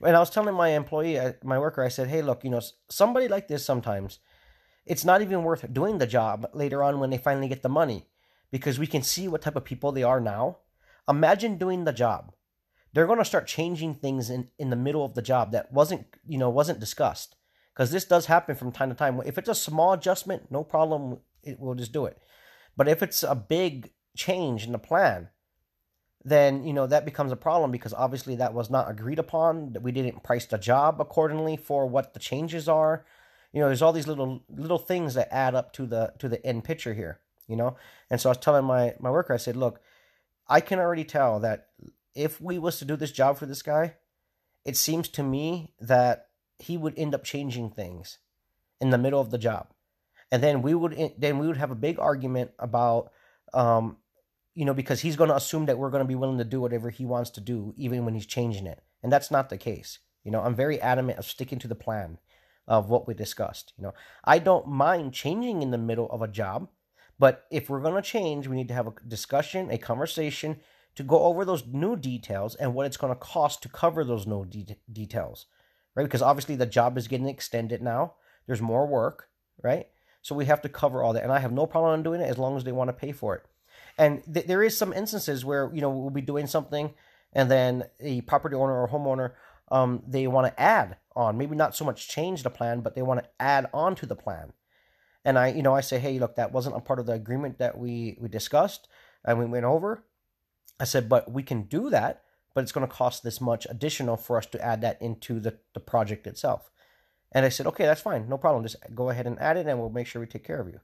and 0.00 0.16
I 0.16 0.20
was 0.20 0.30
telling 0.30 0.54
my 0.54 0.68
employee, 0.68 1.18
uh, 1.18 1.32
my 1.42 1.58
worker, 1.58 1.82
I 1.82 1.88
said, 1.88 2.08
hey, 2.08 2.22
look, 2.22 2.44
you 2.44 2.50
know, 2.50 2.60
somebody 2.88 3.28
like 3.28 3.48
this 3.48 3.64
sometimes, 3.64 4.20
it's 4.86 5.04
not 5.04 5.22
even 5.22 5.42
worth 5.42 5.72
doing 5.72 5.98
the 5.98 6.06
job 6.06 6.48
later 6.54 6.82
on 6.82 7.00
when 7.00 7.10
they 7.10 7.18
finally 7.18 7.48
get 7.48 7.62
the 7.62 7.68
money 7.68 8.06
because 8.50 8.78
we 8.78 8.86
can 8.86 9.02
see 9.02 9.28
what 9.28 9.42
type 9.42 9.56
of 9.56 9.64
people 9.64 9.92
they 9.92 10.02
are 10.02 10.20
now. 10.20 10.58
Imagine 11.08 11.58
doing 11.58 11.84
the 11.84 11.92
job. 11.92 12.32
They're 12.92 13.06
going 13.06 13.18
to 13.18 13.24
start 13.24 13.46
changing 13.46 13.94
things 13.94 14.30
in, 14.30 14.48
in 14.58 14.70
the 14.70 14.76
middle 14.76 15.04
of 15.04 15.14
the 15.14 15.22
job 15.22 15.52
that 15.52 15.72
wasn't, 15.72 16.06
you 16.26 16.38
know, 16.38 16.48
wasn't 16.48 16.80
discussed. 16.80 17.34
Because 17.78 17.92
this 17.92 18.04
does 18.04 18.26
happen 18.26 18.56
from 18.56 18.72
time 18.72 18.88
to 18.88 18.96
time. 18.96 19.22
If 19.24 19.38
it's 19.38 19.48
a 19.48 19.54
small 19.54 19.92
adjustment, 19.92 20.50
no 20.50 20.64
problem, 20.64 21.18
it, 21.44 21.60
we'll 21.60 21.76
just 21.76 21.92
do 21.92 22.06
it. 22.06 22.18
But 22.76 22.88
if 22.88 23.04
it's 23.04 23.22
a 23.22 23.36
big 23.36 23.92
change 24.16 24.66
in 24.66 24.72
the 24.72 24.80
plan, 24.80 25.28
then 26.24 26.64
you 26.64 26.72
know 26.72 26.88
that 26.88 27.04
becomes 27.04 27.30
a 27.30 27.36
problem 27.36 27.70
because 27.70 27.94
obviously 27.94 28.34
that 28.34 28.52
was 28.52 28.68
not 28.68 28.90
agreed 28.90 29.20
upon 29.20 29.74
that 29.74 29.82
we 29.82 29.92
didn't 29.92 30.24
price 30.24 30.46
the 30.46 30.58
job 30.58 31.00
accordingly 31.00 31.56
for 31.56 31.86
what 31.86 32.12
the 32.12 32.18
changes 32.18 32.68
are 32.68 33.06
you 33.52 33.60
know 33.60 33.66
there's 33.66 33.80
all 33.80 33.92
these 33.92 34.08
little 34.08 34.42
little 34.48 34.78
things 34.78 35.14
that 35.14 35.32
add 35.32 35.54
up 35.54 35.72
to 35.72 35.86
the 35.86 36.12
to 36.18 36.28
the 36.28 36.44
end 36.44 36.64
picture 36.64 36.92
here 36.92 37.20
you 37.46 37.54
know 37.54 37.76
and 38.10 38.20
so 38.20 38.28
i 38.28 38.32
was 38.32 38.38
telling 38.38 38.64
my 38.64 38.94
my 38.98 39.10
worker 39.10 39.32
i 39.32 39.36
said 39.36 39.56
look 39.56 39.80
i 40.48 40.60
can 40.60 40.80
already 40.80 41.04
tell 41.04 41.38
that 41.38 41.68
if 42.16 42.40
we 42.40 42.58
was 42.58 42.80
to 42.80 42.84
do 42.84 42.96
this 42.96 43.12
job 43.12 43.38
for 43.38 43.46
this 43.46 43.62
guy 43.62 43.94
it 44.64 44.76
seems 44.76 45.08
to 45.08 45.22
me 45.22 45.72
that 45.78 46.27
he 46.58 46.76
would 46.76 46.98
end 46.98 47.14
up 47.14 47.24
changing 47.24 47.70
things 47.70 48.18
in 48.80 48.90
the 48.90 48.98
middle 48.98 49.20
of 49.20 49.30
the 49.30 49.38
job 49.38 49.68
and 50.30 50.42
then 50.42 50.62
we 50.62 50.74
would 50.74 51.12
then 51.18 51.38
we 51.38 51.46
would 51.46 51.56
have 51.56 51.70
a 51.70 51.76
big 51.76 51.98
argument 51.98 52.50
about 52.58 53.10
um 53.54 53.96
you 54.58 54.64
know, 54.64 54.74
because 54.74 55.02
he's 55.02 55.14
going 55.14 55.30
to 55.30 55.36
assume 55.36 55.66
that 55.66 55.78
we're 55.78 55.88
going 55.88 56.02
to 56.02 56.08
be 56.08 56.16
willing 56.16 56.38
to 56.38 56.44
do 56.44 56.60
whatever 56.60 56.90
he 56.90 57.04
wants 57.04 57.30
to 57.30 57.40
do, 57.40 57.72
even 57.76 58.04
when 58.04 58.14
he's 58.14 58.26
changing 58.26 58.66
it. 58.66 58.82
And 59.04 59.12
that's 59.12 59.30
not 59.30 59.50
the 59.50 59.56
case. 59.56 60.00
You 60.24 60.32
know, 60.32 60.40
I'm 60.40 60.56
very 60.56 60.80
adamant 60.80 61.20
of 61.20 61.26
sticking 61.26 61.60
to 61.60 61.68
the 61.68 61.76
plan 61.76 62.18
of 62.66 62.90
what 62.90 63.06
we 63.06 63.14
discussed. 63.14 63.72
You 63.78 63.84
know, 63.84 63.94
I 64.24 64.40
don't 64.40 64.66
mind 64.66 65.14
changing 65.14 65.62
in 65.62 65.70
the 65.70 65.78
middle 65.78 66.10
of 66.10 66.22
a 66.22 66.26
job, 66.26 66.70
but 67.20 67.46
if 67.52 67.70
we're 67.70 67.80
going 67.80 67.94
to 67.94 68.02
change, 68.02 68.48
we 68.48 68.56
need 68.56 68.66
to 68.66 68.74
have 68.74 68.88
a 68.88 68.94
discussion, 69.06 69.70
a 69.70 69.78
conversation 69.78 70.58
to 70.96 71.04
go 71.04 71.22
over 71.22 71.44
those 71.44 71.64
new 71.64 71.94
details 71.94 72.56
and 72.56 72.74
what 72.74 72.86
it's 72.86 72.96
going 72.96 73.12
to 73.12 73.20
cost 73.20 73.62
to 73.62 73.68
cover 73.68 74.02
those 74.02 74.26
new 74.26 74.44
de- 74.44 74.76
details, 74.92 75.46
right? 75.98 76.04
Because 76.04 76.22
obviously 76.22 76.54
the 76.54 76.64
job 76.64 76.96
is 76.96 77.08
getting 77.08 77.28
extended 77.28 77.82
now. 77.82 78.14
There's 78.46 78.62
more 78.62 78.86
work, 78.86 79.28
right? 79.64 79.88
So 80.22 80.36
we 80.36 80.44
have 80.44 80.62
to 80.62 80.68
cover 80.68 81.02
all 81.02 81.12
that. 81.12 81.24
And 81.24 81.32
I 81.32 81.40
have 81.40 81.50
no 81.50 81.66
problem 81.66 82.04
doing 82.04 82.20
it 82.20 82.30
as 82.30 82.38
long 82.38 82.56
as 82.56 82.62
they 82.62 82.70
want 82.70 82.86
to 82.86 82.92
pay 82.92 83.10
for 83.10 83.34
it. 83.34 83.42
And 83.98 84.22
th- 84.32 84.46
there 84.46 84.62
is 84.62 84.76
some 84.76 84.92
instances 84.92 85.44
where 85.44 85.68
you 85.74 85.80
know 85.80 85.90
we'll 85.90 86.10
be 86.10 86.20
doing 86.20 86.46
something, 86.46 86.94
and 87.32 87.50
then 87.50 87.84
a 87.98 88.20
property 88.22 88.54
owner 88.54 88.80
or 88.80 88.88
homeowner 88.88 89.32
um, 89.72 90.04
they 90.06 90.28
want 90.28 90.46
to 90.46 90.60
add 90.60 90.98
on, 91.16 91.36
maybe 91.36 91.56
not 91.56 91.74
so 91.74 91.84
much 91.84 92.08
change 92.08 92.44
the 92.44 92.50
plan, 92.50 92.80
but 92.80 92.94
they 92.94 93.02
want 93.02 93.20
to 93.20 93.28
add 93.40 93.66
on 93.74 93.96
to 93.96 94.06
the 94.06 94.14
plan. 94.14 94.52
And 95.24 95.36
I, 95.36 95.48
you 95.48 95.64
know, 95.64 95.74
I 95.74 95.80
say, 95.80 95.98
hey, 95.98 96.20
look, 96.20 96.36
that 96.36 96.52
wasn't 96.52 96.76
a 96.76 96.80
part 96.80 97.00
of 97.00 97.06
the 97.06 97.12
agreement 97.12 97.58
that 97.58 97.76
we 97.76 98.16
we 98.20 98.28
discussed 98.28 98.86
and 99.24 99.36
we 99.36 99.46
went 99.46 99.64
over. 99.64 100.04
I 100.78 100.84
said, 100.84 101.08
but 101.08 101.32
we 101.32 101.42
can 101.42 101.62
do 101.64 101.90
that, 101.90 102.22
but 102.54 102.62
it's 102.62 102.72
going 102.72 102.86
to 102.86 102.92
cost 102.92 103.22
this 103.22 103.40
much 103.40 103.66
additional 103.70 104.16
for 104.16 104.36
us 104.36 104.46
to 104.46 104.64
add 104.64 104.80
that 104.80 105.00
into 105.00 105.40
the, 105.40 105.58
the 105.74 105.80
project 105.80 106.26
itself. 106.26 106.70
And 107.32 107.44
I 107.44 107.50
said, 107.50 107.66
okay, 107.66 107.84
that's 107.84 108.00
fine, 108.00 108.28
no 108.28 108.38
problem. 108.38 108.64
Just 108.64 108.76
go 108.94 109.10
ahead 109.10 109.26
and 109.26 109.38
add 109.38 109.56
it, 109.56 109.66
and 109.66 109.78
we'll 109.78 109.90
make 109.90 110.06
sure 110.06 110.20
we 110.20 110.26
take 110.26 110.44
care 110.44 110.60
of 110.60 110.68
you. 110.68 110.80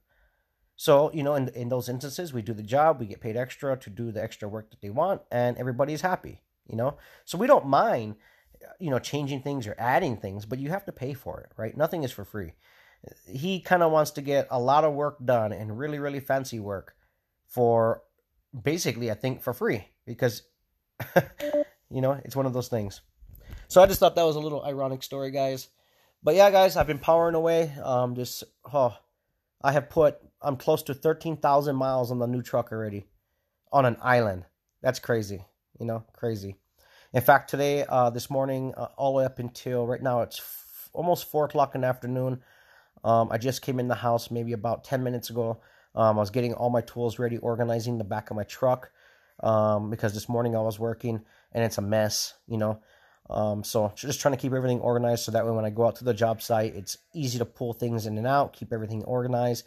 So, 0.76 1.10
you 1.12 1.22
know, 1.22 1.36
in, 1.36 1.48
in 1.50 1.68
those 1.68 1.88
instances, 1.88 2.32
we 2.32 2.42
do 2.42 2.52
the 2.52 2.62
job, 2.62 3.00
we 3.00 3.06
get 3.06 3.20
paid 3.20 3.36
extra 3.36 3.76
to 3.76 3.90
do 3.90 4.10
the 4.10 4.22
extra 4.22 4.48
work 4.48 4.70
that 4.70 4.80
they 4.80 4.90
want, 4.90 5.22
and 5.30 5.56
everybody's 5.56 6.00
happy, 6.00 6.42
you 6.68 6.76
know? 6.76 6.96
So 7.24 7.38
we 7.38 7.46
don't 7.46 7.66
mind, 7.66 8.16
you 8.78 8.90
know, 8.90 8.98
changing 8.98 9.42
things 9.42 9.66
or 9.66 9.74
adding 9.78 10.16
things, 10.16 10.44
but 10.44 10.58
you 10.58 10.70
have 10.70 10.84
to 10.86 10.92
pay 10.92 11.14
for 11.14 11.40
it, 11.40 11.52
right? 11.56 11.76
Nothing 11.76 12.02
is 12.02 12.12
for 12.12 12.24
free. 12.24 12.54
He 13.26 13.60
kind 13.60 13.82
of 13.82 13.92
wants 13.92 14.10
to 14.12 14.22
get 14.22 14.48
a 14.50 14.58
lot 14.58 14.84
of 14.84 14.94
work 14.94 15.24
done 15.24 15.52
and 15.52 15.78
really, 15.78 15.98
really 15.98 16.20
fancy 16.20 16.58
work 16.58 16.94
for 17.46 18.02
basically, 18.62 19.10
I 19.10 19.14
think, 19.14 19.42
for 19.42 19.52
free 19.52 19.88
because, 20.06 20.42
you 21.90 22.00
know, 22.00 22.12
it's 22.24 22.36
one 22.36 22.46
of 22.46 22.52
those 22.52 22.68
things. 22.68 23.00
So 23.68 23.82
I 23.82 23.86
just 23.86 24.00
thought 24.00 24.16
that 24.16 24.26
was 24.26 24.36
a 24.36 24.40
little 24.40 24.64
ironic 24.64 25.02
story, 25.02 25.30
guys. 25.30 25.68
But 26.22 26.34
yeah, 26.34 26.50
guys, 26.50 26.76
I've 26.76 26.86
been 26.86 26.98
powering 26.98 27.34
away. 27.34 27.72
Um, 27.82 28.14
just, 28.14 28.44
oh, 28.72 28.96
I 29.62 29.72
have 29.72 29.90
put 29.90 30.18
I'm 30.44 30.56
close 30.56 30.82
to 30.84 30.94
13,000 30.94 31.74
miles 31.74 32.10
on 32.10 32.18
the 32.18 32.26
new 32.26 32.42
truck 32.42 32.70
already 32.70 33.06
on 33.72 33.86
an 33.86 33.96
island. 34.02 34.44
That's 34.82 34.98
crazy, 34.98 35.42
you 35.80 35.86
know, 35.86 36.04
crazy. 36.12 36.56
In 37.14 37.22
fact, 37.22 37.48
today, 37.48 37.84
uh, 37.88 38.10
this 38.10 38.28
morning, 38.28 38.74
uh, 38.76 38.88
all 38.96 39.12
the 39.12 39.18
way 39.18 39.24
up 39.24 39.38
until 39.38 39.86
right 39.86 40.02
now, 40.02 40.20
it's 40.20 40.38
f- 40.38 40.90
almost 40.92 41.30
four 41.30 41.46
o'clock 41.46 41.74
in 41.74 41.80
the 41.80 41.86
afternoon. 41.86 42.42
Um, 43.04 43.28
I 43.30 43.38
just 43.38 43.62
came 43.62 43.80
in 43.80 43.88
the 43.88 43.94
house 43.94 44.30
maybe 44.30 44.52
about 44.52 44.84
10 44.84 45.02
minutes 45.02 45.30
ago. 45.30 45.60
Um, 45.94 46.18
I 46.18 46.20
was 46.20 46.30
getting 46.30 46.54
all 46.54 46.70
my 46.70 46.80
tools 46.82 47.18
ready, 47.18 47.38
organizing 47.38 47.98
the 47.98 48.04
back 48.04 48.30
of 48.30 48.36
my 48.36 48.44
truck 48.44 48.90
um, 49.42 49.90
because 49.90 50.14
this 50.14 50.28
morning 50.28 50.56
I 50.56 50.60
was 50.60 50.78
working 50.78 51.22
and 51.52 51.64
it's 51.64 51.78
a 51.78 51.82
mess, 51.82 52.34
you 52.46 52.58
know. 52.58 52.80
Um, 53.30 53.64
so 53.64 53.92
just 53.96 54.20
trying 54.20 54.34
to 54.34 54.40
keep 54.40 54.52
everything 54.52 54.80
organized 54.80 55.24
so 55.24 55.32
that 55.32 55.46
way 55.46 55.52
when 55.52 55.64
I 55.64 55.70
go 55.70 55.86
out 55.86 55.96
to 55.96 56.04
the 56.04 56.12
job 56.12 56.42
site, 56.42 56.74
it's 56.74 56.98
easy 57.14 57.38
to 57.38 57.44
pull 57.44 57.72
things 57.72 58.06
in 58.06 58.18
and 58.18 58.26
out, 58.26 58.52
keep 58.52 58.72
everything 58.72 59.02
organized. 59.04 59.64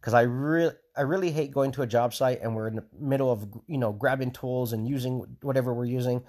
Because 0.00 0.14
I 0.14 0.22
really, 0.22 0.74
I 0.96 1.02
really 1.02 1.30
hate 1.30 1.50
going 1.50 1.72
to 1.72 1.82
a 1.82 1.86
job 1.86 2.14
site 2.14 2.40
and 2.42 2.54
we're 2.54 2.68
in 2.68 2.76
the 2.76 2.84
middle 2.98 3.32
of 3.32 3.48
you 3.66 3.78
know 3.78 3.92
grabbing 3.92 4.30
tools 4.30 4.72
and 4.72 4.86
using 4.86 5.38
whatever 5.40 5.74
we're 5.74 5.86
using, 5.86 6.22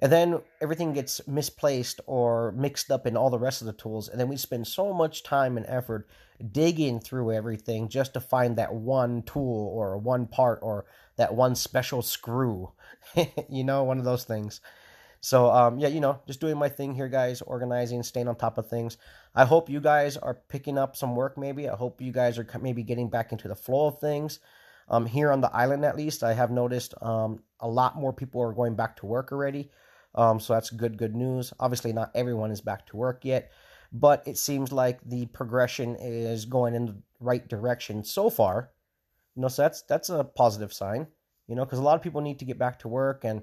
and 0.00 0.12
then 0.12 0.40
everything 0.60 0.92
gets 0.92 1.26
misplaced 1.26 2.00
or 2.06 2.52
mixed 2.52 2.90
up 2.90 3.06
in 3.06 3.16
all 3.16 3.30
the 3.30 3.38
rest 3.38 3.62
of 3.62 3.66
the 3.66 3.72
tools, 3.72 4.08
and 4.08 4.20
then 4.20 4.28
we 4.28 4.36
spend 4.36 4.66
so 4.66 4.92
much 4.92 5.22
time 5.22 5.56
and 5.56 5.66
effort 5.66 6.08
digging 6.52 7.00
through 7.00 7.32
everything 7.32 7.88
just 7.88 8.12
to 8.12 8.20
find 8.20 8.56
that 8.56 8.74
one 8.74 9.22
tool 9.22 9.70
or 9.74 9.96
one 9.96 10.26
part 10.26 10.58
or 10.62 10.84
that 11.16 11.34
one 11.34 11.54
special 11.54 12.02
screw. 12.02 12.72
you 13.48 13.64
know, 13.64 13.84
one 13.84 13.98
of 13.98 14.04
those 14.04 14.24
things. 14.24 14.60
So 15.20 15.50
um, 15.50 15.78
yeah, 15.78 15.88
you 15.88 16.00
know, 16.00 16.20
just 16.26 16.40
doing 16.40 16.58
my 16.58 16.68
thing 16.68 16.94
here, 16.94 17.08
guys, 17.08 17.40
organizing, 17.42 18.02
staying 18.02 18.28
on 18.28 18.36
top 18.36 18.58
of 18.58 18.68
things. 18.68 18.98
I 19.34 19.44
hope 19.44 19.68
you 19.70 19.80
guys 19.80 20.16
are 20.16 20.34
picking 20.48 20.78
up 20.78 20.94
some 20.94 21.16
work. 21.16 21.38
Maybe 21.38 21.68
I 21.68 21.74
hope 21.74 22.00
you 22.00 22.12
guys 22.12 22.38
are 22.38 22.46
maybe 22.60 22.82
getting 22.82 23.08
back 23.08 23.32
into 23.32 23.48
the 23.48 23.56
flow 23.56 23.86
of 23.86 23.98
things. 23.98 24.40
Um, 24.88 25.04
here 25.04 25.32
on 25.32 25.40
the 25.40 25.52
island, 25.52 25.84
at 25.84 25.96
least, 25.96 26.22
I 26.22 26.32
have 26.34 26.50
noticed 26.50 26.94
um, 27.02 27.42
a 27.58 27.68
lot 27.68 27.96
more 27.96 28.12
people 28.12 28.40
are 28.40 28.52
going 28.52 28.76
back 28.76 28.96
to 28.98 29.06
work 29.06 29.32
already. 29.32 29.70
Um, 30.16 30.40
so 30.40 30.54
that's 30.54 30.70
good, 30.70 30.96
good 30.96 31.14
news. 31.14 31.52
Obviously, 31.60 31.92
not 31.92 32.10
everyone 32.14 32.50
is 32.50 32.60
back 32.60 32.86
to 32.86 32.96
work 32.96 33.24
yet, 33.24 33.50
but 33.92 34.22
it 34.26 34.38
seems 34.38 34.72
like 34.72 35.00
the 35.04 35.26
progression 35.26 35.96
is 35.96 36.44
going 36.44 36.74
in 36.74 36.86
the 36.86 36.96
right 37.20 37.46
direction 37.46 38.04
so 38.04 38.30
far. 38.30 38.70
You 39.34 39.42
know, 39.42 39.48
so 39.48 39.62
that's 39.62 39.82
that's 39.82 40.08
a 40.08 40.24
positive 40.24 40.72
sign. 40.72 41.06
You 41.48 41.54
know, 41.54 41.64
because 41.64 41.78
a 41.78 41.82
lot 41.82 41.96
of 41.96 42.02
people 42.02 42.22
need 42.22 42.38
to 42.40 42.44
get 42.44 42.58
back 42.58 42.80
to 42.80 42.88
work 42.88 43.24
and 43.24 43.42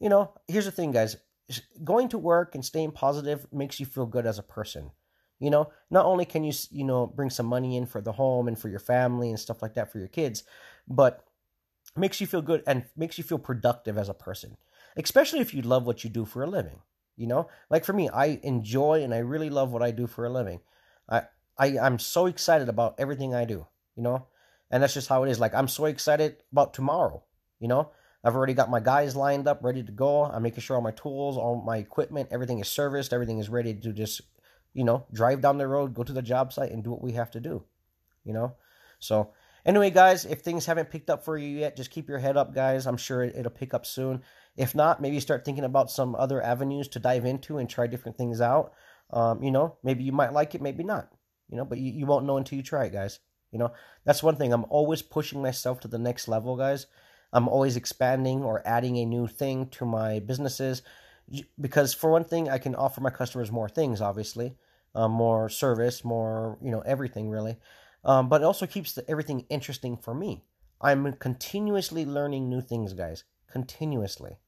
you 0.00 0.08
know, 0.08 0.32
here's 0.46 0.64
the 0.64 0.70
thing, 0.70 0.92
guys. 0.92 1.16
Going 1.82 2.08
to 2.10 2.18
work 2.18 2.54
and 2.54 2.64
staying 2.64 2.92
positive 2.92 3.46
makes 3.52 3.80
you 3.80 3.86
feel 3.86 4.06
good 4.06 4.26
as 4.26 4.38
a 4.38 4.42
person. 4.42 4.90
You 5.40 5.50
know, 5.50 5.70
not 5.90 6.04
only 6.04 6.24
can 6.24 6.44
you, 6.44 6.52
you 6.70 6.84
know, 6.84 7.06
bring 7.06 7.30
some 7.30 7.46
money 7.46 7.76
in 7.76 7.86
for 7.86 8.00
the 8.00 8.12
home 8.12 8.48
and 8.48 8.58
for 8.58 8.68
your 8.68 8.80
family 8.80 9.30
and 9.30 9.38
stuff 9.38 9.62
like 9.62 9.74
that 9.74 9.90
for 9.90 9.98
your 9.98 10.08
kids, 10.08 10.44
but 10.88 11.24
makes 11.96 12.20
you 12.20 12.26
feel 12.26 12.42
good 12.42 12.62
and 12.66 12.84
makes 12.96 13.18
you 13.18 13.24
feel 13.24 13.38
productive 13.38 13.98
as 13.98 14.08
a 14.08 14.14
person, 14.14 14.56
especially 14.96 15.40
if 15.40 15.54
you 15.54 15.62
love 15.62 15.84
what 15.84 16.04
you 16.04 16.10
do 16.10 16.24
for 16.24 16.42
a 16.42 16.46
living. 16.46 16.80
You 17.16 17.26
know, 17.26 17.48
like 17.68 17.84
for 17.84 17.92
me, 17.92 18.08
I 18.08 18.38
enjoy 18.42 19.02
and 19.02 19.12
I 19.12 19.18
really 19.18 19.50
love 19.50 19.72
what 19.72 19.82
I 19.82 19.90
do 19.90 20.06
for 20.06 20.24
a 20.24 20.30
living. 20.30 20.60
I, 21.08 21.22
I, 21.58 21.78
I'm 21.78 21.98
so 21.98 22.26
excited 22.26 22.68
about 22.68 22.94
everything 22.98 23.34
I 23.34 23.44
do, 23.44 23.66
you 23.96 24.02
know, 24.02 24.28
and 24.70 24.82
that's 24.82 24.94
just 24.94 25.08
how 25.08 25.24
it 25.24 25.30
is. 25.30 25.40
Like, 25.40 25.54
I'm 25.54 25.66
so 25.66 25.86
excited 25.86 26.36
about 26.52 26.74
tomorrow, 26.74 27.24
you 27.58 27.66
know, 27.66 27.90
I've 28.24 28.34
already 28.34 28.54
got 28.54 28.70
my 28.70 28.80
guys 28.80 29.14
lined 29.14 29.46
up, 29.46 29.62
ready 29.62 29.82
to 29.82 29.92
go. 29.92 30.24
I'm 30.24 30.42
making 30.42 30.60
sure 30.60 30.76
all 30.76 30.82
my 30.82 30.90
tools, 30.90 31.36
all 31.36 31.62
my 31.64 31.76
equipment, 31.78 32.28
everything 32.32 32.58
is 32.58 32.68
serviced, 32.68 33.12
everything 33.12 33.38
is 33.38 33.48
ready 33.48 33.74
to 33.74 33.92
just, 33.92 34.22
you 34.74 34.84
know, 34.84 35.06
drive 35.12 35.40
down 35.40 35.58
the 35.58 35.68
road, 35.68 35.94
go 35.94 36.02
to 36.02 36.12
the 36.12 36.22
job 36.22 36.52
site, 36.52 36.72
and 36.72 36.82
do 36.82 36.90
what 36.90 37.02
we 37.02 37.12
have 37.12 37.30
to 37.32 37.40
do. 37.40 37.64
You 38.24 38.32
know? 38.32 38.56
So, 38.98 39.32
anyway, 39.64 39.90
guys, 39.90 40.24
if 40.24 40.40
things 40.40 40.66
haven't 40.66 40.90
picked 40.90 41.10
up 41.10 41.24
for 41.24 41.38
you 41.38 41.58
yet, 41.58 41.76
just 41.76 41.92
keep 41.92 42.08
your 42.08 42.18
head 42.18 42.36
up, 42.36 42.54
guys. 42.54 42.86
I'm 42.86 42.96
sure 42.96 43.22
it'll 43.22 43.50
pick 43.50 43.72
up 43.72 43.86
soon. 43.86 44.22
If 44.56 44.74
not, 44.74 45.00
maybe 45.00 45.20
start 45.20 45.44
thinking 45.44 45.64
about 45.64 45.90
some 45.90 46.14
other 46.16 46.42
avenues 46.42 46.88
to 46.88 46.98
dive 46.98 47.24
into 47.24 47.58
and 47.58 47.68
try 47.68 47.86
different 47.86 48.16
things 48.16 48.40
out. 48.40 48.72
Um, 49.10 49.42
you 49.42 49.50
know, 49.50 49.76
maybe 49.82 50.04
you 50.04 50.12
might 50.12 50.32
like 50.32 50.54
it, 50.54 50.62
maybe 50.62 50.84
not. 50.84 51.08
You 51.48 51.56
know, 51.56 51.64
but 51.64 51.78
you, 51.78 51.92
you 51.92 52.06
won't 52.06 52.26
know 52.26 52.36
until 52.36 52.56
you 52.56 52.62
try 52.62 52.84
it, 52.84 52.92
guys. 52.92 53.20
You 53.52 53.58
know, 53.58 53.72
that's 54.04 54.22
one 54.22 54.36
thing. 54.36 54.52
I'm 54.52 54.66
always 54.68 55.00
pushing 55.00 55.40
myself 55.40 55.80
to 55.80 55.88
the 55.88 55.98
next 55.98 56.28
level, 56.28 56.56
guys. 56.56 56.86
I'm 57.32 57.48
always 57.48 57.76
expanding 57.76 58.42
or 58.42 58.66
adding 58.66 58.96
a 58.98 59.06
new 59.06 59.26
thing 59.26 59.68
to 59.68 59.84
my 59.84 60.18
businesses 60.18 60.82
because 61.60 61.94
for 61.94 62.10
one 62.10 62.24
thing, 62.24 62.48
I 62.48 62.58
can 62.58 62.74
offer 62.74 63.00
my 63.00 63.10
customers 63.10 63.52
more 63.52 63.68
things, 63.68 64.00
obviously, 64.00 64.56
um, 64.94 65.12
more 65.12 65.48
service, 65.48 66.04
more 66.04 66.58
you 66.62 66.70
know 66.70 66.80
everything 66.80 67.28
really. 67.28 67.56
Um, 68.04 68.28
but 68.28 68.40
it 68.40 68.44
also 68.44 68.66
keeps 68.66 68.92
the, 68.92 69.08
everything 69.10 69.44
interesting 69.50 69.96
for 69.96 70.14
me. 70.14 70.44
I'm 70.80 71.12
continuously 71.14 72.06
learning 72.06 72.48
new 72.48 72.60
things, 72.60 72.92
guys. 72.92 73.24
Continuously, 73.50 74.38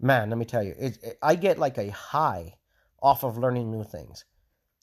man. 0.00 0.30
Let 0.30 0.38
me 0.38 0.44
tell 0.44 0.62
you, 0.62 0.74
it, 0.78 0.98
it, 1.02 1.18
I 1.22 1.34
get 1.34 1.58
like 1.58 1.78
a 1.78 1.90
high 1.90 2.54
off 3.02 3.24
of 3.24 3.38
learning 3.38 3.70
new 3.70 3.84
things. 3.84 4.24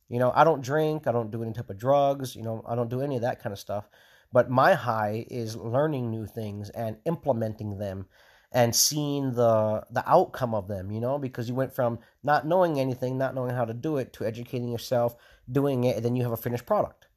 You 0.08 0.20
know, 0.20 0.32
I 0.36 0.44
don't 0.44 0.64
drink, 0.64 1.08
I 1.08 1.12
don't 1.12 1.32
do 1.32 1.44
any 1.44 1.54
type 1.54 1.70
of 1.70 1.78
drugs. 1.78 2.36
You 2.36 2.44
know, 2.44 2.64
I 2.68 2.76
don't 2.76 2.90
do 2.90 3.02
any 3.02 3.16
of 3.16 3.22
that 3.22 3.42
kind 3.42 3.54
of 3.54 3.60
stuff. 3.60 3.88
But 4.32 4.50
my 4.50 4.74
high 4.74 5.26
is 5.30 5.56
learning 5.56 6.10
new 6.10 6.26
things 6.26 6.70
and 6.70 6.98
implementing 7.06 7.78
them 7.78 8.08
and 8.52 8.76
seeing 8.76 9.34
the 9.34 9.84
the 9.92 10.04
outcome 10.10 10.56
of 10.56 10.68
them, 10.68 10.92
you 10.92 11.00
know, 11.00 11.20
because 11.20 11.48
you 11.48 11.56
went 11.56 11.74
from 11.74 12.00
not 12.24 12.48
knowing 12.48 12.80
anything, 12.80 13.18
not 13.18 13.36
knowing 13.36 13.56
how 13.56 13.66
to 13.66 13.74
do 13.74 13.98
it 13.98 14.14
to 14.14 14.26
educating 14.26 14.70
yourself, 14.70 15.16
doing 15.52 15.84
it, 15.84 15.96
and 15.98 16.06
then 16.06 16.16
you 16.16 16.24
have 16.24 16.32
a 16.32 16.38
finished 16.38 16.66
product. 16.66 17.08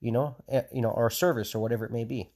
You 0.00 0.12
know, 0.12 0.36
eh, 0.48 0.62
you 0.72 0.80
know, 0.80 0.90
or 0.90 1.10
service 1.10 1.54
or 1.54 1.58
whatever 1.58 1.84
it 1.84 1.92
may 1.92 2.04
be. 2.04 2.30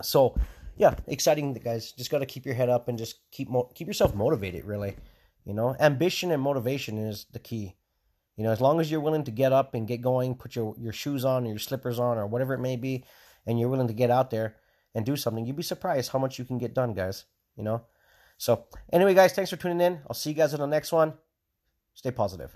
So, 0.00 0.36
yeah, 0.78 0.94
exciting 1.06 1.52
guys. 1.54 1.92
Just 1.92 2.10
got 2.10 2.20
to 2.20 2.26
keep 2.26 2.46
your 2.46 2.54
head 2.54 2.68
up 2.68 2.88
and 2.88 2.96
just 2.96 3.30
keep 3.30 3.50
mo- 3.50 3.70
keep 3.74 3.86
yourself 3.86 4.14
motivated, 4.14 4.64
really. 4.64 4.96
You 5.44 5.54
know, 5.54 5.76
ambition 5.80 6.30
and 6.30 6.42
motivation 6.42 6.98
is 6.98 7.26
the 7.32 7.38
key. 7.38 7.76
You 8.36 8.44
know, 8.44 8.52
as 8.52 8.60
long 8.60 8.80
as 8.80 8.90
you're 8.90 9.00
willing 9.00 9.24
to 9.24 9.32
get 9.32 9.52
up 9.52 9.74
and 9.74 9.88
get 9.88 10.00
going, 10.00 10.36
put 10.36 10.54
your, 10.54 10.74
your 10.78 10.92
shoes 10.92 11.24
on 11.24 11.44
or 11.44 11.48
your 11.48 11.58
slippers 11.58 11.98
on 11.98 12.18
or 12.18 12.26
whatever 12.26 12.54
it 12.54 12.60
may 12.60 12.76
be, 12.76 13.04
and 13.46 13.58
you're 13.58 13.68
willing 13.68 13.88
to 13.88 13.94
get 13.94 14.10
out 14.10 14.30
there 14.30 14.56
and 14.94 15.04
do 15.04 15.16
something, 15.16 15.44
you'd 15.44 15.56
be 15.56 15.62
surprised 15.62 16.12
how 16.12 16.18
much 16.18 16.38
you 16.38 16.44
can 16.44 16.58
get 16.58 16.74
done, 16.74 16.94
guys. 16.94 17.24
You 17.56 17.64
know? 17.64 17.82
So, 18.36 18.66
anyway, 18.92 19.14
guys, 19.14 19.32
thanks 19.32 19.50
for 19.50 19.56
tuning 19.56 19.80
in. 19.80 20.00
I'll 20.06 20.14
see 20.14 20.30
you 20.30 20.36
guys 20.36 20.54
in 20.54 20.60
the 20.60 20.66
next 20.66 20.92
one. 20.92 21.14
Stay 21.94 22.12
positive. 22.12 22.54